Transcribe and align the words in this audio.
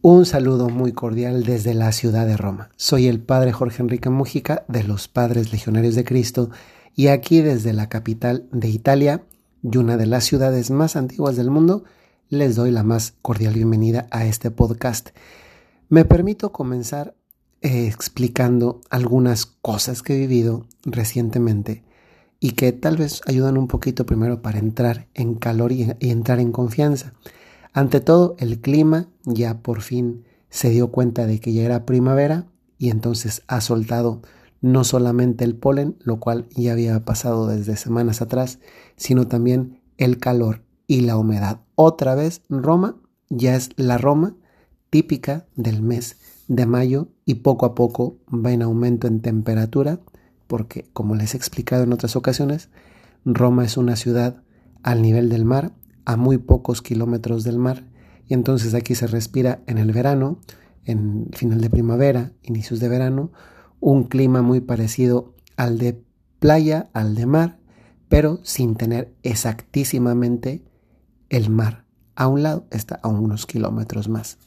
Un 0.00 0.26
saludo 0.26 0.68
muy 0.68 0.92
cordial 0.92 1.42
desde 1.42 1.74
la 1.74 1.90
ciudad 1.90 2.24
de 2.24 2.36
Roma. 2.36 2.70
Soy 2.76 3.08
el 3.08 3.18
padre 3.18 3.50
Jorge 3.50 3.82
Enrique 3.82 4.10
Mújica 4.10 4.64
de 4.68 4.84
los 4.84 5.08
Padres 5.08 5.50
Legionarios 5.50 5.96
de 5.96 6.04
Cristo 6.04 6.50
y 6.94 7.08
aquí 7.08 7.40
desde 7.40 7.72
la 7.72 7.88
capital 7.88 8.46
de 8.52 8.68
Italia 8.68 9.24
y 9.60 9.76
una 9.76 9.96
de 9.96 10.06
las 10.06 10.22
ciudades 10.22 10.70
más 10.70 10.94
antiguas 10.94 11.34
del 11.34 11.50
mundo, 11.50 11.82
les 12.28 12.54
doy 12.54 12.70
la 12.70 12.84
más 12.84 13.14
cordial 13.22 13.54
bienvenida 13.54 14.06
a 14.12 14.24
este 14.24 14.52
podcast. 14.52 15.08
Me 15.88 16.04
permito 16.04 16.52
comenzar 16.52 17.16
eh, 17.60 17.88
explicando 17.88 18.80
algunas 18.90 19.46
cosas 19.46 20.04
que 20.04 20.14
he 20.14 20.18
vivido 20.20 20.68
recientemente 20.84 21.82
y 22.38 22.52
que 22.52 22.70
tal 22.70 22.98
vez 22.98 23.20
ayudan 23.26 23.58
un 23.58 23.66
poquito 23.66 24.06
primero 24.06 24.42
para 24.42 24.60
entrar 24.60 25.08
en 25.14 25.34
calor 25.34 25.72
y 25.72 25.92
entrar 25.98 26.38
en 26.38 26.52
confianza. 26.52 27.14
Ante 27.72 28.00
todo, 28.00 28.36
el 28.38 28.60
clima 28.60 29.08
ya 29.24 29.60
por 29.60 29.82
fin 29.82 30.24
se 30.50 30.70
dio 30.70 30.90
cuenta 30.90 31.26
de 31.26 31.40
que 31.40 31.52
ya 31.52 31.62
era 31.62 31.86
primavera 31.86 32.46
y 32.78 32.90
entonces 32.90 33.42
ha 33.46 33.60
soltado 33.60 34.22
no 34.60 34.84
solamente 34.84 35.44
el 35.44 35.54
polen, 35.54 35.96
lo 36.00 36.18
cual 36.18 36.48
ya 36.50 36.72
había 36.72 37.04
pasado 37.04 37.46
desde 37.46 37.76
semanas 37.76 38.22
atrás, 38.22 38.58
sino 38.96 39.28
también 39.28 39.80
el 39.98 40.18
calor 40.18 40.62
y 40.86 41.02
la 41.02 41.16
humedad. 41.16 41.60
Otra 41.74 42.14
vez, 42.14 42.42
Roma 42.48 42.96
ya 43.28 43.54
es 43.54 43.70
la 43.76 43.98
Roma 43.98 44.34
típica 44.90 45.46
del 45.54 45.82
mes 45.82 46.16
de 46.48 46.66
mayo 46.66 47.08
y 47.24 47.36
poco 47.36 47.66
a 47.66 47.74
poco 47.74 48.18
va 48.32 48.52
en 48.52 48.62
aumento 48.62 49.06
en 49.06 49.20
temperatura, 49.20 50.00
porque 50.46 50.88
como 50.92 51.14
les 51.14 51.34
he 51.34 51.36
explicado 51.36 51.84
en 51.84 51.92
otras 51.92 52.16
ocasiones, 52.16 52.70
Roma 53.24 53.64
es 53.64 53.76
una 53.76 53.96
ciudad 53.96 54.42
al 54.82 55.02
nivel 55.02 55.28
del 55.28 55.44
mar 55.44 55.72
a 56.08 56.16
muy 56.16 56.38
pocos 56.38 56.80
kilómetros 56.80 57.44
del 57.44 57.58
mar 57.58 57.84
y 58.26 58.32
entonces 58.32 58.72
aquí 58.72 58.94
se 58.94 59.06
respira 59.06 59.60
en 59.66 59.76
el 59.76 59.92
verano, 59.92 60.40
en 60.86 61.28
final 61.32 61.60
de 61.60 61.68
primavera, 61.68 62.32
inicios 62.42 62.80
de 62.80 62.88
verano, 62.88 63.30
un 63.78 64.04
clima 64.04 64.40
muy 64.40 64.60
parecido 64.62 65.34
al 65.58 65.76
de 65.76 66.02
playa, 66.38 66.88
al 66.94 67.14
de 67.14 67.26
mar, 67.26 67.58
pero 68.08 68.40
sin 68.42 68.74
tener 68.76 69.14
exactísimamente 69.22 70.64
el 71.28 71.50
mar. 71.50 71.84
A 72.16 72.26
un 72.26 72.42
lado 72.42 72.66
está 72.70 72.98
a 73.02 73.08
unos 73.08 73.44
kilómetros 73.44 74.08
más. 74.08 74.38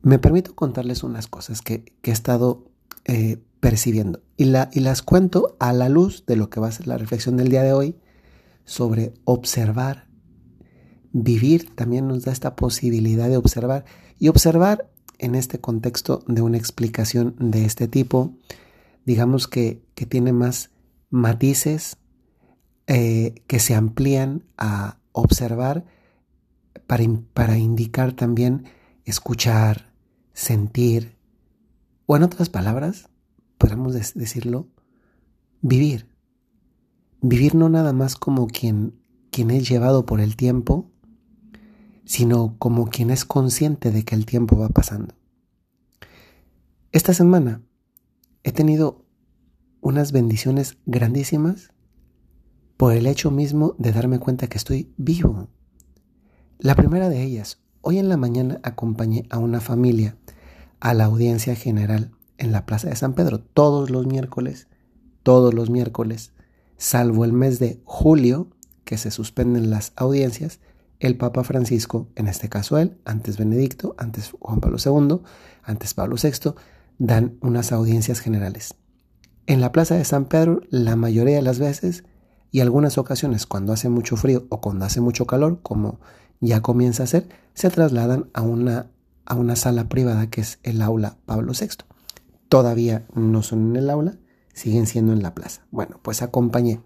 Me 0.00 0.20
permito 0.20 0.54
contarles 0.54 1.02
unas 1.02 1.26
cosas 1.26 1.60
que, 1.60 1.92
he 2.04 2.10
estado 2.12 2.70
eh, 3.04 3.42
percibiendo 3.58 4.22
y 4.36 4.44
las 4.44 5.02
cuento 5.02 5.56
a 5.58 5.72
la 5.72 5.88
luz 5.88 6.24
de 6.24 6.36
lo 6.36 6.50
que 6.50 6.60
va 6.60 6.68
a 6.68 6.72
ser 6.72 6.86
la 6.86 6.98
reflexión 6.98 7.36
del 7.36 7.48
día 7.48 7.64
de 7.64 7.72
hoy 7.72 7.96
sobre 8.64 9.12
observar 9.24 10.09
vivir 11.12 11.74
también 11.74 12.06
nos 12.06 12.24
da 12.24 12.32
esta 12.32 12.56
posibilidad 12.56 13.28
de 13.28 13.36
observar 13.36 13.84
y 14.18 14.28
observar 14.28 14.90
en 15.18 15.34
este 15.34 15.60
contexto 15.60 16.24
de 16.26 16.42
una 16.42 16.56
explicación 16.56 17.34
de 17.38 17.64
este 17.64 17.88
tipo, 17.88 18.34
digamos 19.04 19.48
que, 19.48 19.82
tiene 20.08 20.32
más 20.32 20.70
matices 21.10 21.98
eh, 22.86 23.34
que 23.46 23.58
se 23.58 23.74
amplían 23.74 24.44
a 24.56 24.98
observar 25.12 25.84
para, 26.86 27.04
para 27.34 27.58
indicar 27.58 28.14
también 28.14 28.64
escuchar, 29.04 29.92
sentir, 30.32 31.18
o 32.06 32.16
en 32.16 32.22
otras 32.22 32.48
palabras, 32.48 33.10
podemos 33.58 33.92
decirlo, 33.92 34.68
vivir. 35.60 36.08
Vivir 37.20 37.54
no 37.54 37.68
nada 37.68 37.92
más 37.92 38.16
como 38.16 38.46
quien, 38.46 38.98
quien 39.30 39.50
es 39.50 39.68
llevado 39.68 40.06
por 40.06 40.20
el 40.20 40.34
tiempo, 40.34 40.90
sino 42.10 42.56
como 42.58 42.90
quien 42.90 43.10
es 43.10 43.24
consciente 43.24 43.92
de 43.92 44.04
que 44.04 44.16
el 44.16 44.26
tiempo 44.26 44.58
va 44.58 44.68
pasando. 44.68 45.14
Esta 46.90 47.14
semana 47.14 47.62
he 48.42 48.50
tenido 48.50 49.04
unas 49.80 50.10
bendiciones 50.10 50.76
grandísimas 50.86 51.72
por 52.76 52.94
el 52.94 53.06
hecho 53.06 53.30
mismo 53.30 53.76
de 53.78 53.92
darme 53.92 54.18
cuenta 54.18 54.48
que 54.48 54.58
estoy 54.58 54.92
vivo. 54.96 55.50
La 56.58 56.74
primera 56.74 57.08
de 57.08 57.22
ellas, 57.22 57.60
hoy 57.80 57.98
en 57.98 58.08
la 58.08 58.16
mañana 58.16 58.58
acompañé 58.64 59.28
a 59.30 59.38
una 59.38 59.60
familia 59.60 60.16
a 60.80 60.94
la 60.94 61.04
audiencia 61.04 61.54
general 61.54 62.10
en 62.38 62.50
la 62.50 62.66
Plaza 62.66 62.88
de 62.88 62.96
San 62.96 63.12
Pedro 63.12 63.38
todos 63.38 63.88
los 63.88 64.08
miércoles, 64.08 64.66
todos 65.22 65.54
los 65.54 65.70
miércoles, 65.70 66.32
salvo 66.76 67.24
el 67.24 67.32
mes 67.32 67.60
de 67.60 67.80
julio, 67.84 68.48
que 68.84 68.98
se 68.98 69.12
suspenden 69.12 69.70
las 69.70 69.92
audiencias, 69.94 70.58
el 71.00 71.16
Papa 71.16 71.42
Francisco, 71.44 72.08
en 72.14 72.28
este 72.28 72.48
caso 72.48 72.78
él, 72.78 72.98
antes 73.04 73.38
Benedicto, 73.38 73.94
antes 73.98 74.32
Juan 74.38 74.60
Pablo 74.60 74.76
II, 74.84 75.20
antes 75.64 75.94
Pablo 75.94 76.16
VI, 76.22 76.52
dan 76.98 77.38
unas 77.40 77.72
audiencias 77.72 78.20
generales. 78.20 78.74
En 79.46 79.60
la 79.60 79.72
Plaza 79.72 79.96
de 79.96 80.04
San 80.04 80.26
Pedro, 80.26 80.60
la 80.68 80.96
mayoría 80.96 81.36
de 81.36 81.42
las 81.42 81.58
veces 81.58 82.04
y 82.52 82.60
algunas 82.60 82.98
ocasiones 82.98 83.46
cuando 83.46 83.72
hace 83.72 83.88
mucho 83.88 84.16
frío 84.16 84.46
o 84.50 84.60
cuando 84.60 84.84
hace 84.84 85.00
mucho 85.00 85.26
calor, 85.26 85.60
como 85.62 86.00
ya 86.40 86.60
comienza 86.60 87.04
a 87.04 87.08
ser, 87.08 87.28
se 87.54 87.70
trasladan 87.70 88.28
a 88.34 88.42
una, 88.42 88.90
a 89.24 89.34
una 89.34 89.56
sala 89.56 89.88
privada 89.88 90.28
que 90.28 90.42
es 90.42 90.58
el 90.62 90.82
aula 90.82 91.16
Pablo 91.24 91.52
VI. 91.58 91.84
Todavía 92.48 93.06
no 93.14 93.42
son 93.42 93.70
en 93.70 93.76
el 93.76 93.90
aula, 93.90 94.18
siguen 94.52 94.86
siendo 94.86 95.12
en 95.12 95.22
la 95.22 95.34
plaza. 95.34 95.62
Bueno, 95.70 95.98
pues 96.02 96.20
acompañé. 96.20 96.80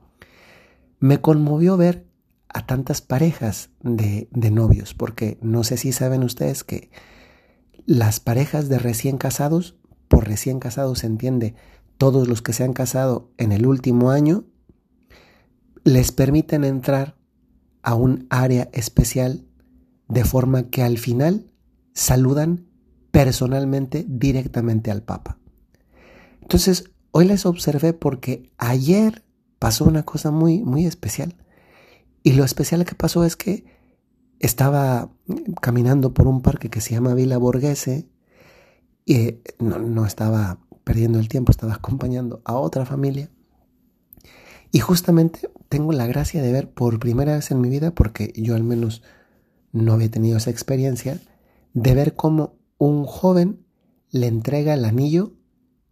Me 1.00 1.20
conmovió 1.20 1.76
ver 1.76 2.06
a 2.54 2.64
tantas 2.66 3.02
parejas 3.02 3.68
de, 3.82 4.28
de 4.30 4.50
novios, 4.50 4.94
porque 4.94 5.38
no 5.42 5.64
sé 5.64 5.76
si 5.76 5.92
saben 5.92 6.22
ustedes 6.22 6.64
que 6.64 6.90
las 7.84 8.20
parejas 8.20 8.70
de 8.70 8.78
recién 8.78 9.18
casados, 9.18 9.76
por 10.08 10.26
recién 10.26 10.60
casados 10.60 11.00
se 11.00 11.06
entiende 11.06 11.54
todos 11.98 12.28
los 12.28 12.40
que 12.40 12.54
se 12.54 12.64
han 12.64 12.72
casado 12.72 13.30
en 13.36 13.52
el 13.52 13.66
último 13.66 14.10
año, 14.10 14.44
les 15.84 16.12
permiten 16.12 16.64
entrar 16.64 17.16
a 17.82 17.94
un 17.94 18.26
área 18.30 18.70
especial 18.72 19.44
de 20.08 20.24
forma 20.24 20.70
que 20.70 20.82
al 20.82 20.96
final 20.96 21.50
saludan 21.92 22.66
personalmente 23.10 24.04
directamente 24.08 24.90
al 24.90 25.02
Papa. 25.02 25.38
Entonces, 26.40 26.90
hoy 27.10 27.26
les 27.26 27.46
observé 27.46 27.92
porque 27.92 28.50
ayer 28.58 29.24
pasó 29.58 29.84
una 29.84 30.04
cosa 30.04 30.30
muy, 30.30 30.62
muy 30.62 30.86
especial. 30.86 31.36
Y 32.24 32.32
lo 32.32 32.42
especial 32.42 32.86
que 32.86 32.94
pasó 32.94 33.24
es 33.24 33.36
que 33.36 33.66
estaba 34.40 35.12
caminando 35.60 36.14
por 36.14 36.26
un 36.26 36.40
parque 36.40 36.70
que 36.70 36.80
se 36.80 36.94
llama 36.94 37.12
Villa 37.12 37.36
Borghese 37.36 38.08
y 39.04 39.14
eh, 39.14 39.42
no, 39.58 40.06
estaba 40.06 40.58
perdiendo 40.84 41.18
el 41.18 41.28
tiempo, 41.28 41.52
estaba 41.52 41.74
acompañando 41.74 42.40
a 42.46 42.54
otra 42.54 42.86
familia. 42.86 43.30
Y 44.72 44.80
justamente 44.80 45.50
tengo 45.68 45.92
la 45.92 46.06
gracia 46.06 46.42
de 46.42 46.50
ver 46.50 46.72
por 46.72 46.98
primera 46.98 47.36
vez 47.36 47.50
en 47.50 47.60
mi 47.60 47.68
vida, 47.68 47.94
porque 47.94 48.32
yo 48.34 48.54
al 48.54 48.64
menos 48.64 49.02
no 49.72 49.92
había 49.92 50.10
tenido 50.10 50.38
esa 50.38 50.50
experiencia, 50.50 51.20
de 51.74 51.94
ver 51.94 52.14
cómo 52.14 52.56
un 52.78 53.04
joven 53.04 53.66
le 54.10 54.28
entrega 54.28 54.72
el 54.72 54.86
anillo 54.86 55.34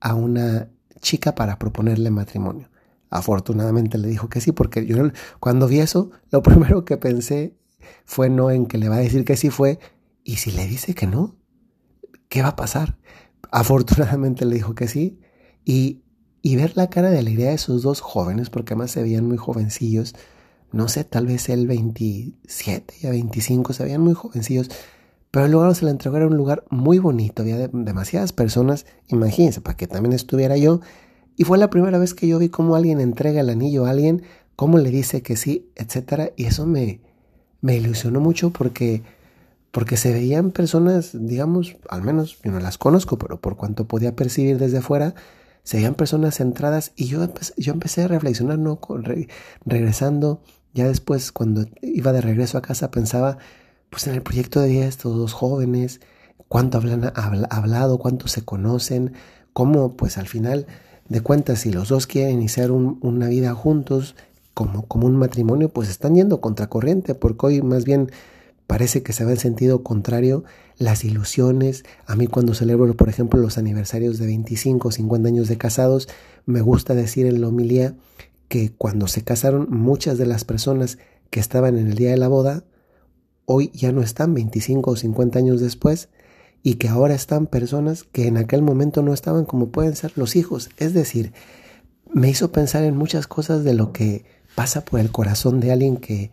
a 0.01 0.15
una 0.15 0.71
chica 0.99 1.35
para 1.35 1.59
proponerle 1.59 2.11
matrimonio. 2.11 2.72
Afortunadamente 3.13 3.99
le 3.99 4.09
dijo 4.09 4.31
que 4.31 4.41
sí, 4.41 4.53
porque 4.53 4.87
yo 4.87 4.97
cuando 5.39 5.69
vi 5.69 5.81
eso, 5.81 6.11
lo 6.31 6.43
primero 6.43 6.87
que 6.87 6.97
pensé 6.97 7.55
fue 8.07 8.31
no 8.31 8.51
en 8.51 8.65
que 8.65 8.79
le 8.79 8.89
va 8.89 8.97
a 8.97 9.01
decir 9.01 9.27
que 9.27 9.37
sí 9.37 9.51
fue, 9.51 9.79
y 10.25 10.37
si 10.37 10.51
le 10.51 10.67
dice 10.67 10.95
que 10.95 11.07
no, 11.07 11.37
¿qué 12.31 12.41
va 12.41 12.49
a 12.49 12.57
pasar? 12.57 12.97
Afortunadamente 13.51 14.47
le 14.47 14.55
dijo 14.55 14.75
que 14.75 14.89
sí, 14.89 15.21
y, 15.63 16.01
y 16.41 16.57
ver 16.57 16.73
la 16.75 16.89
cara 16.89 17.11
de 17.11 17.19
alegría 17.19 17.49
de 17.49 17.55
esos 17.55 17.83
dos 17.83 18.01
jóvenes, 18.01 18.49
porque 18.49 18.73
además 18.73 18.93
se 18.93 19.03
veían 19.03 19.29
muy 19.29 19.37
jovencillos, 19.37 20.15
no 20.73 20.89
sé, 20.89 21.05
tal 21.05 21.27
vez 21.27 21.51
el 21.51 21.67
27 21.67 22.95
y 23.03 23.07
a 23.07 23.11
25 23.11 23.75
se 23.75 23.85
veían 23.85 24.01
muy 24.01 24.15
jovencillos, 24.15 24.71
pero 25.31 25.45
el 25.45 25.53
lugar 25.53 25.75
se 25.75 25.85
le 25.85 25.91
entregó 25.91 26.17
era 26.17 26.27
un 26.27 26.37
lugar 26.39 26.65
muy 26.71 26.99
bonito, 26.99 27.43
había 27.43 27.69
demasiadas 27.69 28.33
personas, 28.33 28.87
imagínense, 29.09 29.61
para 29.61 29.77
que 29.77 29.87
también 29.87 30.15
estuviera 30.15 30.57
yo, 30.57 30.81
y 31.37 31.45
fue 31.45 31.59
la 31.59 31.71
primera 31.71 31.99
vez 31.99 32.15
que 32.15 32.29
yo 32.29 32.39
vi 32.39 32.49
cómo 32.49 32.77
alguien 32.77 33.01
entrega 33.01 33.41
el 33.41 33.51
anillo 33.51 33.87
a 33.87 33.91
alguien, 33.91 34.23
cómo 34.57 34.79
le 34.79 34.91
dice 34.91 35.23
que 35.23 35.37
sí, 35.37 35.71
etc. 35.77 36.33
Y 36.37 36.45
eso 36.45 36.67
me, 36.67 37.01
me 37.61 37.77
ilusionó 37.77 38.21
mucho 38.21 38.51
porque, 38.51 39.03
porque 39.71 39.97
se 39.97 40.13
veían 40.13 40.51
personas, 40.51 41.11
digamos, 41.13 41.77
al 41.89 42.03
menos 42.03 42.39
yo 42.43 42.53
no 42.53 42.61
las 42.61 42.79
conozco, 42.79 43.19
pero 43.19 43.41
por 43.41 43.57
cuanto 43.57 43.87
podía 43.87 44.15
percibir 44.15 44.59
desde 44.59 44.83
fuera, 44.83 45.15
se 45.63 45.79
veían 45.79 45.95
personas 45.95 46.37
centradas 46.37 46.93
y 46.97 47.07
yo, 47.07 47.23
empecé, 47.23 47.55
yo 47.57 47.73
empecé 47.73 48.03
a 48.03 48.09
reflexionar, 48.09 48.59
¿no? 48.59 48.81
regresando, 49.65 50.43
ya 50.75 50.87
después 50.87 51.33
cuando 51.33 51.67
iba 51.81 52.13
de 52.13 52.21
regreso 52.21 52.59
a 52.59 52.63
casa 52.63 52.91
pensaba, 52.91 53.39
pues 53.91 54.07
en 54.07 54.15
el 54.15 54.23
proyecto 54.23 54.61
de 54.61 54.87
estos 54.87 55.17
dos 55.17 55.33
jóvenes, 55.33 56.01
cuánto 56.49 56.79
hablan, 56.79 57.13
hablado, 57.15 57.99
cuánto 57.99 58.27
se 58.29 58.45
conocen, 58.45 59.13
cómo 59.53 59.97
pues 59.97 60.19
al 60.19 60.27
final 60.27 60.67
de 61.09 61.21
cuentas, 61.21 61.61
si 61.61 61.73
los 61.73 61.89
dos 61.89 62.07
quieren 62.07 62.35
iniciar 62.35 62.71
una 62.71 63.29
vida 63.29 63.55
juntos, 63.55 64.15
como, 64.55 64.87
como 64.87 65.07
un 65.07 65.17
matrimonio, 65.17 65.69
pues 65.69 65.89
están 65.89 66.15
yendo 66.15 66.41
contracorriente, 66.41 67.15
porque 67.15 67.47
hoy 67.47 67.63
más 67.63 67.85
bien 67.85 68.11
parece 68.67 69.03
que 69.03 69.13
se 69.13 69.25
va 69.25 69.33
en 69.33 69.39
sentido 69.39 69.83
contrario 69.83 70.45
las 70.79 71.05
ilusiones. 71.05 71.85
A 72.07 72.17
mí 72.17 72.27
cuando 72.27 72.55
celebro, 72.55 72.95
por 72.95 73.09
ejemplo, 73.09 73.41
los 73.41 73.59
aniversarios 73.59 74.19
de 74.19 74.27
25 74.27 74.89
o 74.89 74.91
50 74.91 75.29
años 75.29 75.49
de 75.49 75.59
casados, 75.59 76.09
me 76.47 76.61
gusta 76.61 76.95
decir 76.95 77.27
en 77.27 77.41
la 77.41 77.49
homilía 77.49 77.95
que 78.49 78.73
cuando 78.73 79.09
se 79.09 79.23
casaron 79.23 79.69
muchas 79.71 80.19
de 80.19 80.27
las 80.27 80.45
personas 80.45 80.99
que 81.31 81.41
estaban 81.41 81.79
en 81.79 81.89
el 81.89 81.95
día 81.95 82.11
de 82.11 82.19
la 82.19 82.29
boda, 82.29 82.65
hoy 83.47 83.71
ya 83.75 83.93
no 83.93 84.03
están 84.03 84.35
25 84.35 84.91
o 84.91 84.97
50 84.97 85.39
años 85.39 85.61
después 85.61 86.09
y 86.63 86.75
que 86.75 86.89
ahora 86.89 87.15
están 87.15 87.47
personas 87.47 88.05
que 88.05 88.27
en 88.27 88.37
aquel 88.37 88.63
momento 88.63 89.03
no 89.03 89.13
estaban 89.13 89.45
como 89.45 89.71
pueden 89.71 89.97
ser 89.97 90.13
los 90.17 90.37
hijos. 90.37 90.71
Es 90.77 90.95
decir, 90.95 91.33
me 92.13 92.29
hizo 92.29 92.53
pensar 92.53 92.85
en 92.85 92.97
muchas 92.97 93.27
cosas 93.27 93.65
de 93.65 93.75
lo 93.75 93.93
que 93.93 94.25
pasa 94.55 94.85
por 94.85 95.01
el 95.01 95.11
corazón 95.11 95.61
de 95.61 95.73
alguien 95.73 95.97
que, 95.97 96.31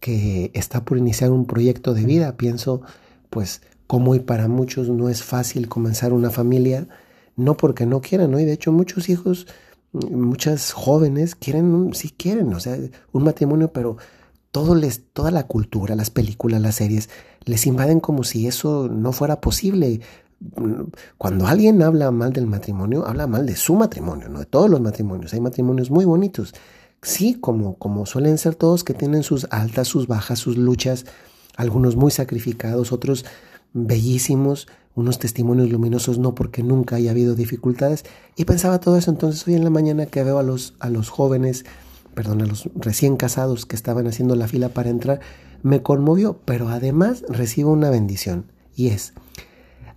que 0.00 0.50
está 0.54 0.84
por 0.84 0.98
iniciar 0.98 1.30
un 1.30 1.46
proyecto 1.46 1.94
de 1.94 2.04
vida. 2.04 2.36
Pienso, 2.36 2.82
pues, 3.30 3.62
como 3.86 4.12
hoy 4.12 4.20
para 4.20 4.48
muchos 4.48 4.88
no 4.88 5.08
es 5.08 5.22
fácil 5.22 5.68
comenzar 5.68 6.12
una 6.12 6.30
familia, 6.30 6.88
no 7.36 7.56
porque 7.56 7.86
no 7.86 8.00
quieran, 8.00 8.32
¿no? 8.32 8.40
Y 8.40 8.44
de 8.44 8.52
hecho 8.52 8.72
muchos 8.72 9.08
hijos, 9.08 9.46
muchas 9.92 10.72
jóvenes 10.72 11.34
quieren, 11.34 11.90
sí 11.94 12.12
quieren, 12.16 12.52
o 12.52 12.60
sea, 12.60 12.76
un 13.12 13.24
matrimonio, 13.24 13.72
pero 13.72 13.96
toda 14.54 15.30
la 15.32 15.46
cultura, 15.48 15.96
las 15.96 16.10
películas, 16.10 16.60
las 16.60 16.76
series, 16.76 17.10
les 17.44 17.66
invaden 17.66 17.98
como 17.98 18.22
si 18.22 18.46
eso 18.46 18.88
no 18.88 19.10
fuera 19.10 19.40
posible. 19.40 20.00
Cuando 21.18 21.48
alguien 21.48 21.82
habla 21.82 22.12
mal 22.12 22.32
del 22.32 22.46
matrimonio, 22.46 23.04
habla 23.04 23.26
mal 23.26 23.46
de 23.46 23.56
su 23.56 23.74
matrimonio, 23.74 24.28
no 24.28 24.38
de 24.38 24.46
todos 24.46 24.70
los 24.70 24.80
matrimonios. 24.80 25.34
Hay 25.34 25.40
matrimonios 25.40 25.90
muy 25.90 26.04
bonitos. 26.04 26.54
Sí, 27.02 27.34
como, 27.34 27.74
como 27.78 28.06
suelen 28.06 28.38
ser 28.38 28.54
todos 28.54 28.84
que 28.84 28.94
tienen 28.94 29.24
sus 29.24 29.48
altas, 29.50 29.88
sus 29.88 30.06
bajas, 30.06 30.38
sus 30.38 30.56
luchas, 30.56 31.04
algunos 31.56 31.96
muy 31.96 32.12
sacrificados, 32.12 32.92
otros 32.92 33.24
bellísimos, 33.72 34.68
unos 34.94 35.18
testimonios 35.18 35.68
luminosos, 35.70 36.18
no 36.18 36.36
porque 36.36 36.62
nunca 36.62 36.96
haya 36.96 37.10
habido 37.10 37.34
dificultades. 37.34 38.04
Y 38.36 38.44
pensaba 38.44 38.78
todo 38.78 38.96
eso 38.96 39.10
entonces 39.10 39.46
hoy 39.48 39.54
en 39.54 39.64
la 39.64 39.70
mañana 39.70 40.06
que 40.06 40.22
veo 40.22 40.38
a 40.38 40.44
los, 40.44 40.74
a 40.78 40.90
los 40.90 41.08
jóvenes 41.08 41.64
perdón, 42.14 42.42
a 42.42 42.46
los 42.46 42.70
recién 42.74 43.16
casados 43.16 43.66
que 43.66 43.76
estaban 43.76 44.06
haciendo 44.06 44.36
la 44.36 44.48
fila 44.48 44.70
para 44.70 44.90
entrar, 44.90 45.20
me 45.62 45.82
conmovió, 45.82 46.40
pero 46.44 46.68
además 46.68 47.24
recibo 47.28 47.72
una 47.72 47.90
bendición. 47.90 48.52
Y 48.74 48.88
es, 48.88 49.14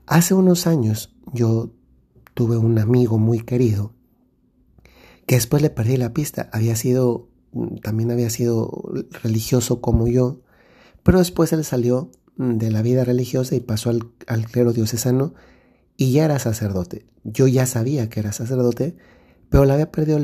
hace 0.06 0.34
unos 0.34 0.68
años 0.68 1.14
yo 1.34 1.72
tuve 2.34 2.58
un 2.58 2.80
amigo 2.80 3.18
muy 3.18 3.40
querido 3.40 3.94
que 5.26 5.36
después 5.36 5.62
le 5.62 5.70
perdí 5.70 5.98
la 5.98 6.14
pista. 6.14 6.50
Había 6.54 6.76
sido, 6.76 7.28
también 7.82 8.12
había 8.12 8.30
sido 8.30 8.84
religioso 9.24 9.82
como 9.82 10.08
yo, 10.08 10.42
pero 11.04 11.20
después 11.20 11.52
él 11.54 11.64
salió 11.66 12.12
de 12.38 12.72
la 12.72 12.82
vida 12.82 13.04
religiosa 13.04 13.56
y 13.56 13.60
pasó 13.60 13.90
al, 13.90 14.12
al 14.28 14.46
clero 14.46 14.74
diocesano 14.74 15.34
y 15.98 16.12
ya 16.14 16.26
era 16.26 16.40
sacerdote. 16.40 17.06
Yo 17.24 17.48
ya 17.48 17.66
sabía 17.66 18.10
que 18.10 18.20
era 18.20 18.32
sacerdote, 18.32 18.96
pero 19.50 19.66
le 19.66 19.74
había 19.74 19.92
perdido 19.92 20.20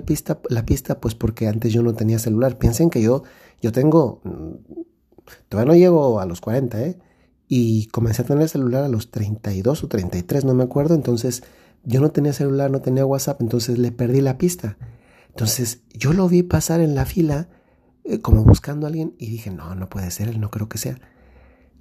la 0.49 0.65
pista 0.65 0.99
pues 0.99 1.15
porque 1.15 1.47
antes 1.47 1.71
yo 1.71 1.81
no 1.83 1.93
tenía 1.93 2.19
celular. 2.19 2.57
Piensen 2.57 2.89
que 2.89 3.01
yo, 3.01 3.23
yo 3.61 3.71
tengo, 3.71 4.21
mm, 4.23 4.73
todavía 5.49 5.73
no 5.73 5.77
llego 5.77 6.19
a 6.19 6.25
los 6.25 6.41
40, 6.41 6.81
¿eh? 6.81 6.99
Y 7.47 7.87
comencé 7.87 8.23
a 8.23 8.25
tener 8.25 8.49
celular 8.49 8.83
a 8.83 8.89
los 8.89 9.11
32 9.11 9.83
o 9.83 9.87
33, 9.87 10.45
no 10.45 10.53
me 10.53 10.63
acuerdo. 10.63 10.95
Entonces 10.95 11.43
yo 11.83 12.01
no 12.01 12.11
tenía 12.11 12.33
celular, 12.33 12.71
no 12.71 12.81
tenía 12.81 13.05
WhatsApp, 13.05 13.41
entonces 13.41 13.77
le 13.77 13.91
perdí 13.91 14.21
la 14.21 14.37
pista. 14.37 14.77
Entonces 15.29 15.81
yo 15.93 16.13
lo 16.13 16.27
vi 16.27 16.43
pasar 16.43 16.81
en 16.81 16.95
la 16.95 17.05
fila 17.05 17.49
eh, 18.03 18.19
como 18.19 18.43
buscando 18.43 18.85
a 18.85 18.89
alguien 18.89 19.15
y 19.17 19.27
dije, 19.27 19.49
no, 19.49 19.75
no 19.75 19.89
puede 19.89 20.11
ser, 20.11 20.29
él 20.29 20.39
no 20.39 20.51
creo 20.51 20.67
que 20.67 20.77
sea. 20.77 20.99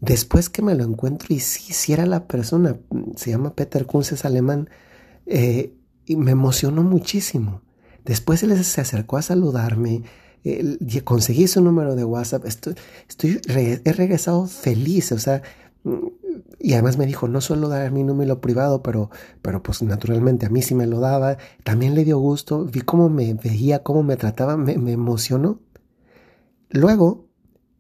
Después 0.01 0.49
que 0.51 0.63
me 0.63 0.75
lo 0.75 0.85
encuentro 0.85 1.35
y 1.35 1.41
sí, 1.41 1.73
sí 1.73 1.93
era 1.93 2.07
la 2.07 2.27
persona, 2.27 2.77
se 3.17 3.31
llama 3.31 3.55
Peter 3.55 3.87
Kunz, 3.87 4.13
es 4.13 4.25
alemán, 4.25 4.69
eh, 5.27 5.75
y 6.13 6.17
me 6.17 6.33
emocionó 6.33 6.83
muchísimo. 6.83 7.63
Después 8.05 8.43
él 8.43 8.65
se 8.65 8.81
acercó 8.81 9.17
a 9.17 9.23
saludarme, 9.23 10.03
conseguí 11.05 11.47
su 11.47 11.63
número 11.63 11.95
de 11.95 12.05
WhatsApp, 12.05 12.45
estoy, 12.47 12.75
estoy 13.09 13.41
he 13.47 13.93
regresado 13.93 14.47
feliz, 14.47 15.13
o 15.13 15.19
sea, 15.19 15.43
y 16.59 16.75
además 16.75 16.97
me 16.97 17.07
dijo, 17.07 17.29
no 17.29 17.41
suelo 17.41 17.69
dar 17.69 17.91
mi 17.91 18.05
número 18.05 18.41
privado, 18.41 18.83
pero, 18.83 19.11
pero 19.41 19.63
pues 19.63 19.83
naturalmente 19.83 20.47
a 20.47 20.49
mí 20.49 20.63
sí 20.63 20.75
me 20.75 20.87
lo 20.87 21.01
daba, 21.01 21.39
también 21.65 21.95
le 21.95 22.05
dio 22.05 22.19
gusto, 22.19 22.65
vi 22.65 22.81
cómo 22.81 23.09
me 23.09 23.35
veía, 23.35 23.83
cómo 23.83 24.03
me 24.03 24.17
trataba, 24.17 24.57
me, 24.57 24.73
emocionó. 24.73 25.61
Luego, 26.71 27.29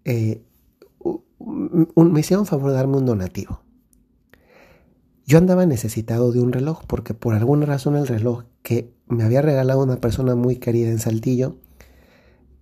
eh, 0.04 0.42
me 1.96 2.20
hicieron 2.20 2.46
favor 2.46 2.70
de 2.70 2.76
darme 2.76 2.96
un 2.96 3.06
donativo. 3.06 3.62
Yo 5.26 5.38
andaba 5.38 5.66
necesitado 5.66 6.32
de 6.32 6.40
un 6.40 6.52
reloj 6.52 6.82
porque 6.86 7.14
por 7.14 7.34
alguna 7.34 7.66
razón 7.66 7.96
el 7.96 8.06
reloj 8.06 8.44
que 8.62 8.92
me 9.06 9.24
había 9.24 9.42
regalado 9.42 9.82
una 9.82 9.96
persona 9.96 10.34
muy 10.34 10.56
querida 10.56 10.88
en 10.88 10.98
Saltillo, 10.98 11.56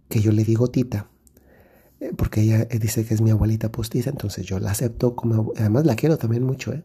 que 0.08 0.20
yo 0.20 0.32
le 0.32 0.44
digo 0.44 0.68
Tita, 0.68 1.08
eh, 2.00 2.12
porque 2.16 2.42
ella 2.42 2.66
eh, 2.70 2.78
dice 2.78 3.04
que 3.04 3.14
es 3.14 3.20
mi 3.20 3.30
abuelita 3.30 3.70
postiza, 3.70 4.10
entonces 4.10 4.46
yo 4.46 4.58
la 4.58 4.70
acepto 4.72 5.14
como, 5.14 5.52
además 5.56 5.86
la 5.86 5.96
quiero 5.96 6.18
también 6.18 6.44
mucho, 6.44 6.72
¿eh? 6.72 6.84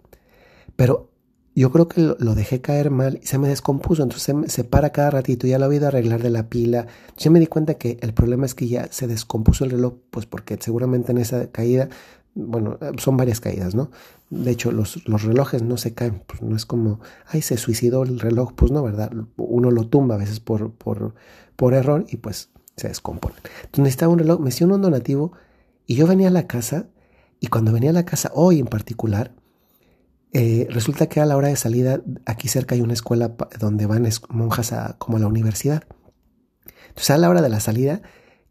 Pero 0.76 1.12
yo 1.56 1.72
creo 1.72 1.88
que 1.88 2.02
lo, 2.02 2.36
dejé 2.36 2.60
caer 2.60 2.92
mal 2.92 3.20
y 3.24 3.28
se 3.28 3.38
me 3.38 3.48
descompuso, 3.48 4.04
entonces 4.04 4.52
se, 4.52 4.64
para 4.66 4.92
cada 4.92 5.10
ratito, 5.12 5.48
ya 5.48 5.58
lo 5.58 5.72
he 5.72 5.76
ido 5.78 5.86
a 5.86 5.88
arreglar 5.88 6.22
de 6.22 6.30
la 6.30 6.50
pila. 6.50 6.88
Yo 7.18 7.32
me 7.32 7.40
di 7.40 7.48
cuenta 7.48 7.76
que 7.76 7.98
el 8.02 8.14
problema 8.14 8.46
es 8.46 8.54
que 8.56 8.68
ya 8.68 8.90
se 8.92 9.08
descompuso 9.08 9.64
el 9.64 9.72
reloj, 9.72 9.94
pues 10.12 10.26
porque 10.26 10.58
seguramente 10.60 11.14
en 11.14 11.18
esa 11.18 11.50
caída 11.52 11.88
bueno, 12.36 12.78
son 12.98 13.16
varias 13.16 13.40
caídas, 13.40 13.76
¿no? 13.76 13.90
De 14.30 14.52
hecho, 14.52 14.72
los, 14.72 15.08
los, 15.08 15.24
relojes 15.24 15.64
no 15.64 15.78
se 15.78 15.94
caen, 15.94 16.22
pues 16.28 16.42
no 16.42 16.56
es 16.56 16.66
como, 16.66 17.00
ay, 17.28 17.42
se 17.42 17.58
suicidó 17.58 18.04
el 18.04 18.20
reloj, 18.20 18.54
pues 18.56 18.72
no, 18.72 18.84
¿verdad? 18.84 19.12
Uno 19.38 19.72
lo 19.72 19.88
tumba 19.88 20.16
a 20.16 20.18
veces 20.18 20.42
por, 20.42 20.74
por, 20.74 21.16
por 21.56 21.74
error 21.74 22.06
y 22.10 22.18
pues 22.18 22.50
se 22.76 22.90
descompone. 22.90 23.36
Entonces 23.38 23.80
necesitaba 23.80 24.12
un 24.12 24.20
reloj, 24.20 24.42
me 24.42 24.50
hicieron 24.50 24.76
un 24.76 24.82
donativo 24.82 25.32
y 25.88 25.96
yo 25.96 26.08
venía 26.08 26.28
a 26.28 26.32
la 26.32 26.46
casa 26.46 26.88
y 27.40 27.48
cuando 27.48 27.72
venía 27.72 27.92
a 27.92 27.94
la 27.94 28.06
casa, 28.06 28.32
hoy 28.34 28.60
en 28.60 28.68
particular, 28.68 29.32
eh, 30.34 30.68
resulta 30.70 31.08
que 31.08 31.22
a 31.22 31.26
la 31.26 31.38
hora 31.38 31.48
de 31.48 31.56
salida, 31.56 32.02
aquí 32.26 32.50
cerca 32.50 32.76
hay 32.76 32.82
una 32.82 32.94
escuela 32.94 33.36
donde 33.60 33.86
van 33.86 34.10
monjas 34.30 34.74
a, 34.74 34.98
como 34.98 35.18
a 35.18 35.22
la 35.22 35.28
universidad. 35.28 35.84
Entonces 36.90 37.12
a 37.12 37.18
la 37.18 37.30
hora 37.30 37.42
de 37.42 37.50
la 37.50 37.62
salida, 37.62 38.02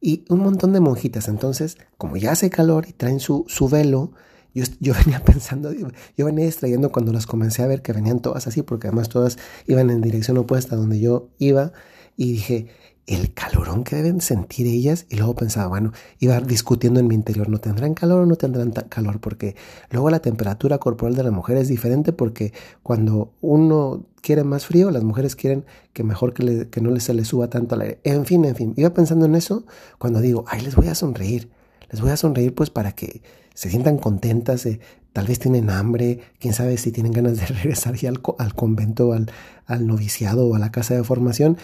y 0.05 0.23
un 0.29 0.41
montón 0.41 0.75
de 0.75 0.81
monjitas. 0.81 1.29
Entonces, 1.29 1.79
como 1.97 2.19
ya 2.19 2.33
hace 2.33 2.51
calor 2.51 2.85
y 2.87 2.93
traen 2.93 3.21
su, 3.21 3.47
su 3.49 3.71
velo, 3.71 4.13
yo, 4.53 4.65
yo, 4.79 4.93
venía 5.05 5.25
pensando, 5.25 5.73
yo 5.73 6.27
venía 6.27 6.45
extrayendo 6.45 6.93
cuando 6.93 7.11
las 7.11 7.27
comencé 7.27 7.63
a 7.63 7.67
ver 7.67 7.81
que 7.81 7.95
venían 7.95 8.21
todas 8.21 8.47
así, 8.47 8.61
porque 8.61 8.89
además 8.89 9.09
todas 9.09 9.39
iban 9.67 9.89
en 9.89 10.03
dirección 10.03 10.37
opuesta 10.37 10.75
a 10.75 10.79
donde 10.79 11.01
yo 11.01 11.31
iba, 11.39 11.73
y 12.19 12.33
dije, 12.33 12.69
el 13.07 13.35
calorón 13.35 13.85
que 13.85 13.97
deben 13.97 14.21
sentir 14.21 14.67
ellas 14.67 15.07
y 15.11 15.17
luego 15.17 15.35
pensaba, 15.35 15.67
bueno, 15.67 15.93
iba 16.21 16.41
discutiendo 16.41 17.01
en 17.01 17.07
mi 17.07 17.15
interior, 17.15 17.49
¿no 17.49 17.59
tendrán 17.59 17.95
calor 17.95 18.23
o 18.23 18.27
no 18.27 18.37
tendrán 18.37 18.71
calor? 18.71 19.21
Porque 19.21 19.57
luego 19.91 20.09
la 20.11 20.21
temperatura 20.21 20.79
corporal 20.79 21.15
de 21.15 21.23
la 21.23 21.31
mujer 21.31 21.59
es 21.59 21.69
diferente 21.69 22.13
porque 22.13 22.53
cuando 22.83 23.33
uno 23.41 24.07
quiere 24.23 24.43
más 24.43 24.65
frío, 24.65 24.91
las 24.91 25.05
mujeres 25.05 25.37
quieren 25.37 25.67
que 25.93 26.03
mejor 26.03 26.33
que, 26.33 26.81
no 26.81 26.99
se 26.99 27.15
les 27.15 27.29
suba 27.29 27.49
tanto 27.51 27.75
al 27.75 27.83
aire. 27.83 28.01
En 28.05 28.25
fin, 28.25 28.45
en 28.47 28.57
fin, 28.57 28.73
iba 28.77 28.91
pensando 28.91 29.27
en 29.27 29.35
eso 29.35 29.65
cuando 29.99 30.21
digo, 30.21 30.45
ay, 30.49 30.63
les 30.63 30.75
voy 30.75 30.89
a 30.89 30.95
sonreír, 30.95 31.51
les 31.91 32.01
voy 32.01 32.11
a 32.11 32.17
sonreír 32.17 32.55
pues 32.55 32.71
para 32.71 32.93
que 32.93 33.21
se 33.55 33.69
sientan 33.69 33.99
contentas, 33.99 34.67
tal 35.15 35.29
vez 35.29 35.39
tienen 35.39 35.71
hambre, 35.71 36.21
quién 36.41 36.53
sabe 36.55 36.77
si 36.77 36.91
tienen 36.91 37.13
ganas 37.13 37.39
de 37.39 37.47
regresar 37.63 37.95
ya 37.95 38.11
al, 38.11 38.55
convento, 38.55 39.13
al, 39.13 39.87
noviciado 39.87 40.47
o 40.47 40.57
a 40.57 40.59
la 40.59 40.73
casa 40.73 40.95
de 40.95 41.05
formación. 41.05 41.57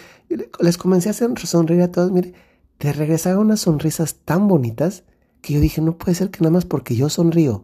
les 0.59 0.77
comencé 0.77 1.09
a 1.09 1.11
hacer 1.11 1.37
sonreír 1.37 1.81
a 1.83 1.91
todos, 1.91 2.11
mire, 2.11 2.33
te 2.77 2.93
regresaron 2.93 3.41
unas 3.41 3.59
sonrisas 3.59 4.15
tan 4.25 4.47
bonitas 4.47 5.03
que 5.41 5.53
yo 5.53 5.59
dije, 5.59 5.81
no 5.81 5.97
puede 5.97 6.15
ser 6.15 6.31
que 6.31 6.39
nada 6.39 6.51
más 6.51 6.65
porque 6.65 6.95
yo 6.95 7.09
sonrío 7.09 7.63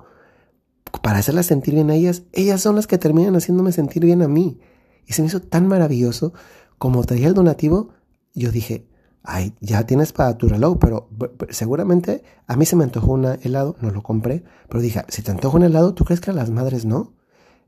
para 1.02 1.20
hacerlas 1.20 1.46
sentir 1.46 1.74
bien 1.74 1.90
a 1.90 1.96
ellas, 1.96 2.24
ellas 2.34 2.62
son 2.62 2.76
las 2.76 2.86
que 2.86 2.98
terminan 2.98 3.36
haciéndome 3.36 3.72
sentir 3.72 4.04
bien 4.04 4.22
a 4.22 4.28
mí. 4.28 4.60
Y 5.06 5.14
se 5.14 5.22
me 5.22 5.28
hizo 5.28 5.42
tan 5.42 5.68
maravilloso 5.68 6.34
como 6.78 7.04
traía 7.06 7.28
el 7.28 7.34
donativo, 7.34 7.90
yo 8.34 8.52
dije, 8.52 8.87
ay, 9.28 9.54
ya 9.60 9.86
tienes 9.86 10.14
para 10.14 10.38
tu 10.38 10.48
reloj, 10.48 10.78
pero, 10.80 11.10
seguramente 11.50 12.24
a 12.48 12.56
mí 12.56 12.66
se 12.66 12.78
me 12.78 12.86
antojó 12.86 13.12
un 13.12 13.26
helado, 13.26 13.76
no 13.82 13.92
lo 13.92 14.02
compré, 14.02 14.44
pero 14.70 14.82
dije, 14.82 15.04
si 15.10 15.22
te 15.22 15.32
antoja 15.32 15.58
un 15.58 15.64
helado, 15.64 15.94
¿tú 15.94 16.06
crees 16.06 16.22
que 16.22 16.32
a 16.32 16.34
las 16.34 16.50
madres 16.50 16.86
no? 16.86 17.14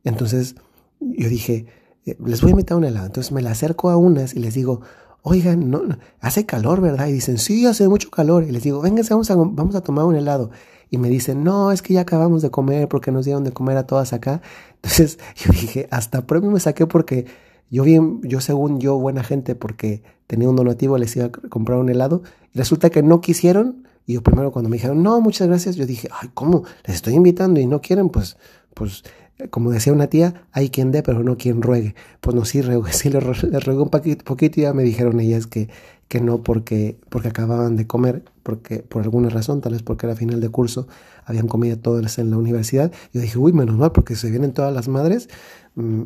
Entonces 0.06 0.56
yo 1.02 1.28
dije, 1.28 1.68
eh, 2.06 2.18
les 2.26 2.42
voy 2.42 2.52
a 2.52 2.52
invitar 2.52 2.78
un 2.78 2.86
helado. 2.86 3.06
Entonces 3.06 3.34
me 3.34 3.42
la 3.42 3.52
acerco 3.52 3.90
a 3.90 3.98
unas 3.98 4.34
y 4.36 4.40
les 4.40 4.54
digo, 4.54 4.82
oigan, 5.22 5.70
no, 5.70 5.82
hace 6.22 6.46
calor, 6.46 6.80
¿verdad? 6.80 7.08
Y 7.08 7.12
dicen, 7.12 7.38
sí, 7.38 7.66
hace 7.66 7.88
mucho 7.90 8.10
calor. 8.10 8.44
Y 8.44 8.52
les 8.52 8.64
digo, 8.64 8.82
vénganse, 8.82 9.14
vamos 9.14 9.30
a, 9.30 9.36
vamos 9.36 9.76
a 9.76 9.82
tomar 9.82 10.06
un 10.06 10.16
helado. 10.16 10.52
Y 10.90 10.98
me 10.98 11.10
dicen, 11.10 11.44
no, 11.44 11.74
es 11.74 11.82
que 11.82 11.94
ya 11.94 12.02
acabamos 12.02 12.42
de 12.42 12.50
comer 12.50 12.88
porque 12.88 13.12
nos 13.12 13.26
dieron 13.26 13.44
de 13.44 13.52
comer 13.52 13.78
a 13.78 13.86
todas 13.86 14.14
acá. 14.14 14.42
Entonces 14.76 15.20
yo 15.36 15.52
dije, 15.52 15.88
hasta 15.92 16.26
premio 16.26 16.52
me 16.52 16.60
saqué 16.60 16.88
porque 16.88 17.26
yo 17.70 17.84
bien, 17.84 18.22
yo 18.24 18.40
según 18.40 18.80
yo, 18.80 18.98
buena 18.98 19.24
gente, 19.24 19.56
porque 19.56 20.04
tenía 20.30 20.48
un 20.48 20.56
donativo, 20.56 20.96
les 21.00 21.16
iba 21.16 21.26
a 21.26 21.32
comprar 21.32 21.80
un 21.80 21.90
helado. 21.90 22.22
Y 22.54 22.60
resulta 22.60 22.92
que 22.92 23.02
no 23.02 23.20
quisieron 23.20 23.84
Y 24.06 24.14
yo 24.14 24.22
primero 24.22 24.52
cuando 24.52 24.70
me 24.70 24.78
dijeron, 24.78 25.02
no, 25.02 25.20
muchas 25.22 25.48
gracias, 25.48 25.76
yo 25.76 25.88
dije, 25.88 26.08
ay, 26.22 26.30
¿cómo? 26.36 26.66
Les 26.86 26.98
estoy 26.98 27.16
invitando 27.16 27.60
y 27.60 27.66
no 27.66 27.82
quieren, 27.82 28.10
pues, 28.10 28.38
pues, 28.76 29.04
como 29.50 29.72
decía 29.72 29.92
una 29.92 30.08
tía, 30.08 30.46
hay 30.52 30.70
quien 30.70 30.92
dé, 30.92 31.02
pero 31.02 31.24
no 31.24 31.36
quien 31.38 31.64
ruegue. 31.64 31.96
Pues 32.22 32.36
no, 32.36 32.46
sí, 32.46 32.62
sí 32.92 33.10
les, 33.10 33.66
ruego 33.66 33.84
un 33.84 33.90
poquito, 33.90 34.60
y 34.60 34.62
ya 34.62 34.74
me 34.74 34.84
dijeron 34.84 35.20
ellas 35.20 35.48
que, 35.48 35.70
que 36.08 36.22
no 36.22 36.44
porque, 36.44 37.00
porque 37.10 37.30
acababan 37.30 37.76
de 37.76 37.88
comer, 37.88 38.24
porque 38.44 38.80
por 38.80 39.02
alguna 39.02 39.30
razón, 39.30 39.62
tal 39.62 39.74
vez 39.74 39.82
porque 39.82 40.06
era 40.06 40.16
final 40.16 40.42
de 40.42 40.50
curso, 40.50 40.88
habían 41.26 41.48
comido 41.48 41.80
todas 41.80 42.20
en 42.20 42.30
la 42.30 42.38
universidad. 42.38 42.92
Yo 43.14 43.22
dije, 43.22 43.40
uy, 43.40 43.52
menos 43.54 43.78
mal, 43.78 43.92
porque 43.92 44.16
se 44.16 44.30
vienen 44.30 44.54
todas 44.54 44.74
las 44.74 44.88
madres, 44.88 45.28
mm, 45.74 46.04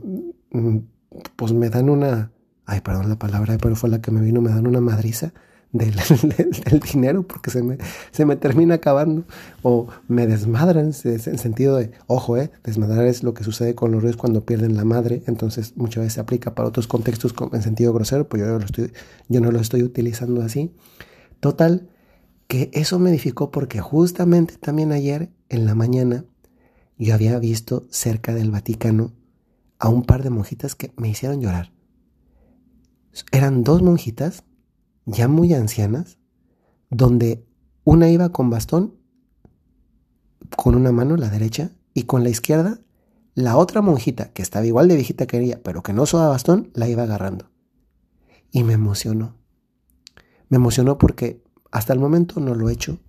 mm, 0.51 0.77
pues 1.35 1.51
me 1.51 1.69
dan 1.69 1.89
una, 1.89 2.31
ay, 2.65 2.81
perdón 2.81 3.09
la 3.09 3.17
palabra, 3.17 3.57
pero 3.57 3.75
fue 3.75 3.89
la 3.89 4.01
que 4.01 4.11
me 4.11 4.21
vino, 4.21 4.41
me 4.41 4.49
dan 4.49 4.67
una 4.67 4.81
madriza 4.81 5.33
del, 5.73 5.93
dinero 6.93 7.23
porque 7.27 7.49
se 7.49 7.63
me, 7.63 7.77
se 8.11 8.25
me 8.25 8.35
termina 8.35 8.75
acabando 8.75 9.25
o 9.63 9.87
me 10.07 10.27
desmadran 10.27 10.93
en 11.03 11.37
sentido 11.39 11.77
de, 11.77 11.91
ojo, 12.07 12.37
eh, 12.37 12.51
desmadrar 12.63 13.05
es 13.05 13.23
lo 13.23 13.33
que 13.33 13.43
sucede 13.43 13.73
con 13.75 13.91
los 13.91 14.03
ríos 14.03 14.15
cuando 14.15 14.45
pierden 14.45 14.77
la 14.77 14.85
madre, 14.85 15.23
entonces 15.25 15.75
muchas 15.75 16.03
veces 16.03 16.13
se 16.13 16.19
aplica 16.21 16.53
para 16.53 16.69
otros 16.69 16.87
contextos 16.87 17.33
en 17.51 17.61
sentido 17.61 17.91
grosero, 17.91 18.29
pues 18.29 18.43
yo, 18.43 18.59
lo 18.59 18.65
estoy, 18.65 18.93
yo 19.27 19.41
no 19.41 19.51
lo 19.51 19.59
estoy 19.59 19.83
utilizando 19.83 20.43
así. 20.43 20.71
Total, 21.39 21.89
que 22.47 22.69
eso 22.73 22.99
me 22.99 23.09
edificó 23.09 23.49
porque 23.51 23.81
justamente 23.81 24.57
también 24.57 24.91
ayer 24.91 25.31
en 25.49 25.65
la 25.65 25.75
mañana 25.75 26.23
yo 26.97 27.15
había 27.15 27.39
visto 27.39 27.87
cerca 27.89 28.33
del 28.33 28.51
Vaticano 28.51 29.11
a 29.79 29.89
un 29.89 30.03
par 30.03 30.23
de 30.23 30.29
monjitas 30.29 30.75
que 30.75 30.91
me 30.95 31.09
hicieron 31.09 31.41
llorar. 31.41 31.71
Eran 33.31 33.63
dos 33.63 33.81
monjitas 33.81 34.43
ya 35.05 35.27
muy 35.27 35.53
ancianas, 35.53 36.17
donde 36.89 37.45
una 37.83 38.09
iba 38.09 38.29
con 38.29 38.49
bastón, 38.49 38.95
con 40.55 40.75
una 40.75 40.91
mano, 40.91 41.17
la 41.17 41.29
derecha, 41.29 41.71
y 41.93 42.03
con 42.03 42.23
la 42.23 42.29
izquierda, 42.29 42.79
la 43.35 43.57
otra 43.57 43.81
monjita, 43.81 44.31
que 44.31 44.41
estaba 44.41 44.65
igual 44.65 44.87
de 44.87 44.95
viejita 44.95 45.25
que 45.25 45.39
ella, 45.39 45.59
pero 45.63 45.83
que 45.83 45.93
no 45.93 46.03
usaba 46.03 46.29
bastón, 46.29 46.71
la 46.73 46.87
iba 46.87 47.03
agarrando. 47.03 47.49
Y 48.51 48.63
me 48.63 48.73
emocionó. 48.73 49.35
Me 50.49 50.57
emocionó 50.57 50.97
porque 50.97 51.43
hasta 51.71 51.93
el 51.93 51.99
momento 51.99 52.39
no 52.39 52.55
lo 52.55 52.69
he 52.69 52.73
hecho, 52.73 52.99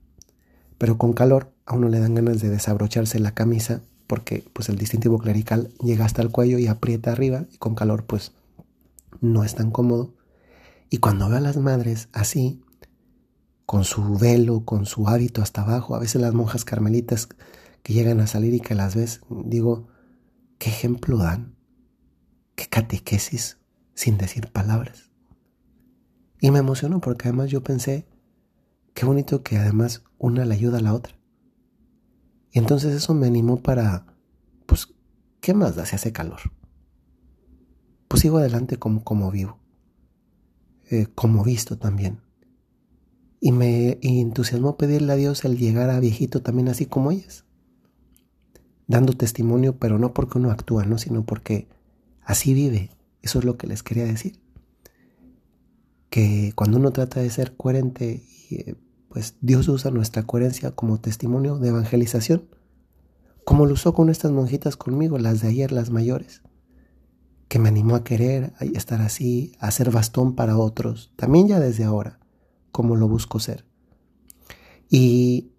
pero 0.79 0.99
con 0.99 1.13
calor 1.13 1.53
a 1.67 1.75
uno 1.75 1.89
le 1.89 2.01
dan 2.01 2.15
ganas 2.15 2.41
de 2.41 2.49
desabrocharse 2.49 3.19
la 3.21 3.35
camisa 3.35 3.83
porque 4.07 4.45
pues 4.53 4.69
el 4.69 4.77
distintivo 4.77 5.19
clerical 5.19 5.71
llega 5.83 6.05
hasta 6.05 6.23
el 6.23 6.31
cuello 6.31 6.59
y 6.59 6.67
aprieta 6.67 7.13
arriba 7.13 7.47
y 7.51 7.59
con 7.59 7.75
calor 7.75 8.05
pues 8.05 8.33
no 9.25 9.43
es 9.43 9.55
tan 9.55 9.71
cómodo. 9.71 10.15
Y 10.91 10.99
cuando 10.99 11.29
veo 11.29 11.39
a 11.39 11.41
las 11.41 11.57
madres 11.57 12.09
así, 12.13 12.63
con 13.67 13.85
su 13.85 14.17
velo, 14.19 14.65
con 14.65 14.87
su 14.87 15.09
hábito 15.09 15.43
hasta 15.43 15.63
abajo, 15.63 15.97
a 15.97 15.99
veces 15.99 16.21
las 16.21 16.35
monjas 16.35 16.65
carmelitas 16.65 17.29
que 17.83 17.93
llegan 17.93 18.21
a 18.21 18.27
salir 18.27 18.55
y 18.55 18.61
que 18.61 18.75
las 18.75 18.95
ves, 18.95 19.23
digo, 19.29 19.89
¿qué 20.59 20.71
ejemplo 20.71 21.17
dan? 21.19 21.57
¿Qué 22.55 22.67
catequesis 22.67 23.59
sin 23.95 24.19
decir 24.19 24.53
palabras? 24.53 25.11
Y 26.41 26.51
me 26.51 26.59
emocionó 26.59 27.01
porque 27.01 27.29
además 27.29 27.51
yo 27.51 27.65
pensé, 27.65 28.07
qué 28.93 29.07
bonito 29.07 29.43
que 29.43 29.57
además 29.57 30.05
una 30.19 30.45
le 30.45 30.55
ayuda 30.55 30.79
a 30.79 30.83
la 30.83 30.95
otra. 30.95 31.17
Y 32.53 32.59
entonces 32.59 32.95
eso 32.95 33.15
me 33.15 33.27
animó 33.27 33.63
para, 33.63 34.07
pues, 34.67 34.89
¿qué 35.41 35.55
más 35.55 35.75
da 35.75 35.87
si 35.87 35.97
hace 35.97 36.13
calor? 36.13 36.41
Pues 38.15 38.23
sigo 38.23 38.39
adelante 38.39 38.77
como, 38.77 39.03
como 39.03 39.29
vivo. 39.33 39.59
Eh, 40.89 41.09
como 41.17 41.43
visto 41.43 41.79
también. 41.79 42.21
Y 43.41 43.51
me 43.51 43.99
entusiasmó 44.03 44.77
pedirle 44.77 45.13
a 45.13 45.17
Dios 45.17 45.45
el 45.45 45.59
llegar 45.59 45.91
a 45.91 45.99
viejito 45.99 46.41
también 46.41 46.69
así 46.69 46.87
como 46.87 47.11
ellas. 47.11 47.45
Dando 48.87 49.15
testimonio, 49.15 49.81
pero 49.81 49.99
no 49.99 50.15
porque 50.15 50.39
uno 50.39 50.53
actúa, 50.53 50.85
¿no? 50.85 50.97
sino 50.97 51.27
porque 51.27 51.67
así 52.23 52.55
vive. 52.55 52.91
Eso 53.21 53.41
es 53.41 53.45
lo 53.45 53.57
que 53.57 53.67
les 53.67 53.83
quería 53.83 54.05
decir. 54.05 54.39
Que 56.09 56.53
cuando 56.55 56.79
uno 56.79 56.93
trata 56.93 57.19
de 57.19 57.31
ser 57.31 57.57
coherente, 57.57 58.23
eh, 58.49 58.77
pues 59.09 59.39
Dios 59.41 59.67
usa 59.67 59.91
nuestra 59.91 60.23
coherencia 60.23 60.71
como 60.71 61.01
testimonio 61.01 61.59
de 61.59 61.71
evangelización, 61.71 62.45
como 63.45 63.67
lo 63.67 63.73
usó 63.73 63.93
con 63.93 64.09
estas 64.09 64.31
monjitas 64.31 64.77
conmigo, 64.77 65.19
las 65.19 65.41
de 65.41 65.49
ayer, 65.49 65.73
las 65.73 65.91
mayores 65.91 66.44
que 67.49 67.59
me 67.59 67.69
animó 67.69 67.95
a 67.97 68.05
querer, 68.05 68.53
estar 68.75 69.01
así, 69.01 69.53
a 69.59 69.71
ser 69.71 69.91
bastón 69.91 70.35
para 70.35 70.59
otros, 70.59 71.13
también 71.17 71.49
ya 71.49 71.61
desde 71.61 71.85
ahora, 71.85 72.19
como 72.73 72.97
lo 72.97 73.09
busco 73.09 73.39
ser. 73.39 73.65
Y 74.89 75.53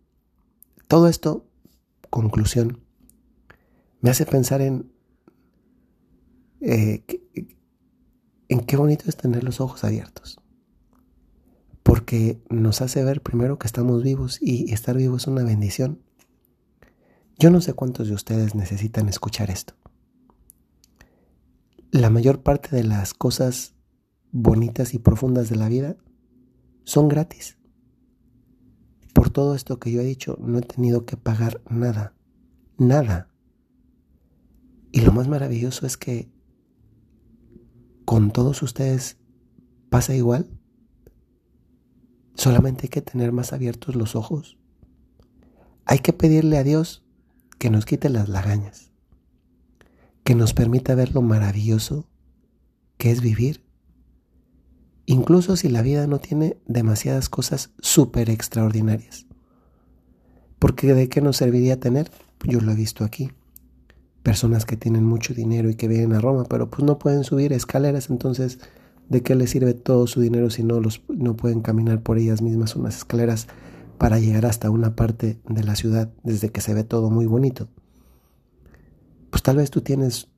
todo 0.88 1.08
esto, 1.08 1.46
conclusión, 2.10 2.82
me 4.02 4.10
hace 4.10 4.26
pensar 4.26 4.62
en, 4.62 4.92
eh, 6.62 7.04
en 8.50 8.60
qué 8.62 8.78
bonito 8.78 9.06
es 9.08 9.18
tener 9.18 9.44
los 9.44 9.62
ojos 9.62 9.84
abiertos. 9.84 10.40
Porque 11.84 12.42
nos 12.50 12.82
hace 12.82 13.04
ver 13.04 13.22
primero 13.22 13.60
que 13.60 13.68
estamos 13.68 14.02
vivos 14.04 14.40
y 14.42 14.72
estar 14.74 14.98
vivo 14.98 15.18
es 15.18 15.28
una 15.28 15.44
bendición. 15.44 16.02
Yo 17.38 17.52
no 17.52 17.62
sé 17.62 17.74
cuántos 17.74 18.08
de 18.08 18.16
ustedes 18.16 18.56
necesitan 18.56 19.08
escuchar 19.08 19.52
esto 19.52 19.76
la 21.96 22.10
mayor 22.10 22.44
parte 22.44 22.76
de 22.76 22.84
las 22.84 23.14
cosas 23.14 23.74
bonitas 24.34 24.94
y 24.94 25.00
profundas 25.00 25.50
de 25.50 25.56
la 25.56 25.70
vida 25.70 25.96
son 26.84 27.08
gratis. 27.08 27.58
Por 29.14 29.30
todo 29.30 29.56
esto 29.56 29.80
que 29.80 29.94
yo 29.94 30.02
he 30.02 30.06
dicho, 30.06 30.38
no 30.42 30.58
he 30.58 30.62
tenido 30.62 31.06
que 31.06 31.16
pagar 31.16 31.62
nada, 31.70 32.14
nada. 32.78 33.30
Y 34.92 35.02
lo 35.02 35.14
más 35.14 35.30
maravilloso 35.30 35.86
es 35.86 35.96
que 35.96 36.30
con 38.04 38.32
todos 38.32 38.62
ustedes 38.62 39.18
pasa 39.90 40.14
igual. 40.14 40.50
Solamente 42.34 42.84
hay 42.84 42.90
que 42.90 43.02
tener 43.02 43.32
más 43.32 43.54
abiertos 43.54 43.96
los 43.96 44.18
ojos. 44.18 44.58
Hay 45.86 46.00
que 46.00 46.12
pedirle 46.12 46.58
a 46.58 46.64
Dios 46.64 47.06
que 47.58 47.70
nos 47.70 47.86
quite 47.86 48.10
las 48.10 48.28
lagañas 48.28 48.95
que 50.26 50.34
nos 50.34 50.56
permita 50.56 50.96
ver 50.96 51.14
lo 51.14 51.22
maravilloso 51.22 52.10
que 52.98 53.12
es 53.12 53.22
vivir. 53.22 53.64
Incluso 55.06 55.56
si 55.56 55.70
la 55.70 55.84
vida 55.84 56.08
no 56.08 56.18
tiene 56.18 56.58
demasiadas 56.66 57.30
cosas 57.30 57.70
súper 57.80 58.32
extraordinarias. 58.32 59.28
Porque 60.58 60.96
de 60.96 61.10
qué 61.10 61.22
nos 61.22 61.38
serviría 61.38 61.80
tener, 61.80 62.10
yo 62.44 62.60
lo 62.60 62.72
he 62.72 62.76
visto 62.76 63.04
aquí, 63.04 63.34
personas 64.24 64.66
que 64.66 64.78
tienen 64.78 65.04
mucho 65.04 65.36
dinero 65.36 65.70
y 65.70 65.76
que 65.76 65.88
vienen 65.88 66.14
a 66.14 66.22
Roma, 66.22 66.46
pero 66.50 66.72
pues 66.72 66.84
no 66.84 66.98
pueden 66.98 67.24
subir 67.24 67.54
escaleras, 67.54 68.10
entonces 68.10 68.58
¿de 69.08 69.22
qué 69.22 69.36
les 69.36 69.52
sirve 69.52 69.76
todo 69.76 70.08
su 70.08 70.22
dinero 70.22 70.50
si 70.50 70.64
no, 70.64 70.80
los, 70.80 71.04
no 71.08 71.38
pueden 71.38 71.62
caminar 71.62 72.02
por 72.02 72.18
ellas 72.18 72.42
mismas 72.42 72.76
unas 72.76 72.98
escaleras 72.98 73.48
para 74.00 74.18
llegar 74.18 74.48
hasta 74.48 74.72
una 74.72 74.96
parte 74.96 75.40
de 75.48 75.64
la 75.64 75.76
ciudad 75.76 76.12
desde 76.24 76.50
que 76.50 76.62
se 76.62 76.74
ve 76.74 76.84
todo 76.84 77.12
muy 77.12 77.28
bonito? 77.28 77.70
Pues 79.36 79.44
tal 79.44 79.58
vez 79.58 79.70
tú 79.70 79.82
tienes 79.82 80.30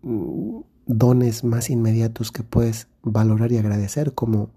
mm, 0.00 0.60
dones 0.86 1.44
más 1.44 1.68
inmediatos 1.68 2.32
que 2.32 2.42
puedes 2.42 2.88
valorar 3.02 3.52
y 3.52 3.58
agradecer, 3.58 4.14
como 4.14 4.48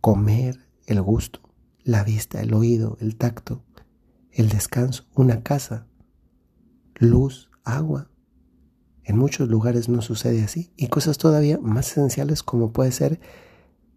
comer, 0.00 0.66
el 0.86 1.02
gusto, 1.02 1.40
la 1.82 2.04
vista, 2.04 2.40
el 2.40 2.54
oído, 2.54 2.96
el 3.02 3.16
tacto, 3.16 3.62
el 4.30 4.48
descanso, 4.48 5.04
una 5.14 5.42
casa, 5.42 5.86
luz, 6.94 7.50
agua. 7.64 8.08
En 9.02 9.18
muchos 9.18 9.50
lugares 9.50 9.90
no 9.90 10.00
sucede 10.00 10.42
así. 10.42 10.72
Y 10.74 10.86
cosas 10.86 11.18
todavía 11.18 11.58
más 11.60 11.90
esenciales 11.90 12.42
como 12.42 12.72
puede 12.72 12.92
ser 12.92 13.20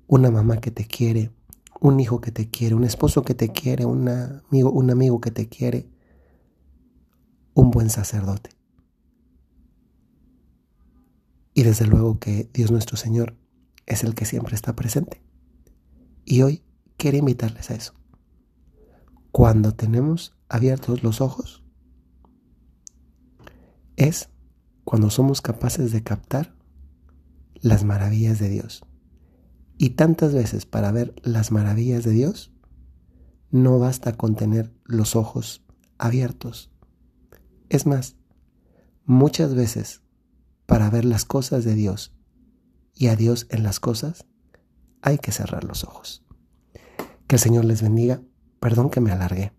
una 0.08 0.30
mamá 0.30 0.58
que 0.58 0.72
te 0.72 0.86
quiere, 0.86 1.32
un 1.80 2.02
hijo 2.02 2.20
que 2.20 2.34
te 2.34 2.50
quiere, 2.50 2.76
un 2.76 2.84
esposo 2.84 3.22
que 3.22 3.34
te 3.34 3.48
quiere, 3.48 3.86
un 3.86 4.10
amigo, 4.10 4.72
un 4.72 4.92
amigo 4.92 5.22
que 5.22 5.32
te 5.32 5.48
quiere, 5.48 5.90
un 7.54 7.72
buen 7.72 7.90
sacerdote. 7.90 8.57
Y 11.58 11.64
desde 11.64 11.88
luego 11.88 12.20
que 12.20 12.48
Dios 12.54 12.70
nuestro 12.70 12.98
Señor 12.98 13.36
es 13.88 14.04
el 14.04 14.14
que 14.14 14.26
siempre 14.26 14.54
está 14.54 14.76
presente. 14.76 15.24
Y 16.24 16.44
hoy 16.44 16.62
quiero 16.98 17.18
invitarles 17.18 17.72
a 17.72 17.74
eso. 17.74 17.96
Cuando 19.32 19.74
tenemos 19.74 20.38
abiertos 20.50 21.02
los 21.02 21.20
ojos, 21.20 21.64
es 23.96 24.30
cuando 24.84 25.10
somos 25.10 25.42
capaces 25.42 25.92
de 25.92 26.04
captar 26.04 26.56
las 27.56 27.84
maravillas 27.84 28.38
de 28.38 28.50
Dios. 28.50 28.86
Y 29.80 29.92
tantas 29.96 30.36
veces 30.36 30.68
para 30.68 30.92
ver 30.92 31.16
las 31.24 31.52
maravillas 31.52 32.04
de 32.04 32.12
Dios, 32.12 32.54
no 33.50 33.80
basta 33.80 34.16
con 34.16 34.36
tener 34.36 34.72
los 34.86 35.16
ojos 35.16 35.66
abiertos. 35.98 36.72
Es 37.70 37.88
más, 37.88 38.16
muchas 39.06 39.56
veces 39.56 40.04
para 40.68 40.92
ver 40.92 41.04
las 41.06 41.26
cosas 41.26 41.66
de 41.66 41.74
Dios 41.74 42.14
y 42.94 43.08
a 43.08 43.16
Dios 43.16 43.48
en 43.50 43.64
las 43.64 43.80
cosas, 43.80 44.28
hay 45.02 45.18
que 45.18 45.32
cerrar 45.32 45.64
los 45.64 45.84
ojos. 45.84 46.24
Que 47.26 47.38
el 47.38 47.40
Señor 47.40 47.66
les 47.66 47.82
bendiga 47.82 48.22
Perdón 48.60 48.90
que 48.90 49.02
me 49.02 49.12
alargué. 49.12 49.54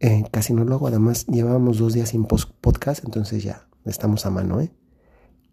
Eh, 0.00 0.24
casi 0.30 0.52
no 0.52 0.64
lo 0.64 0.76
hago, 0.76 0.86
además 0.86 1.26
llevábamos 1.26 1.78
dos 1.78 1.92
días 1.92 2.10
sin 2.10 2.24
podcast, 2.24 3.04
entonces 3.04 3.42
ya 3.42 3.68
estamos 3.84 4.24
a 4.26 4.30
mano. 4.30 4.60
¿eh? 4.60 4.72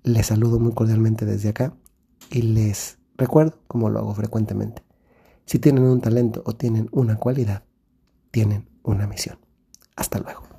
Les 0.03 0.27
saludo 0.27 0.59
muy 0.59 0.73
cordialmente 0.73 1.25
desde 1.25 1.49
acá 1.49 1.75
y 2.29 2.43
les 2.43 2.99
recuerdo, 3.17 3.59
como 3.67 3.89
lo 3.89 3.99
hago 3.99 4.13
frecuentemente, 4.13 4.83
si 5.45 5.57
tienen 5.57 5.83
un 5.83 6.01
talento 6.01 6.43
o 6.45 6.53
tienen 6.53 6.89
una 6.91 7.17
cualidad, 7.17 7.63
tienen 8.29 8.69
una 8.83 9.07
misión. 9.07 9.39
Hasta 9.95 10.19
luego. 10.19 10.54